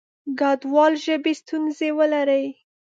[0.39, 2.45] کډوال ژبې ستونزې ولري.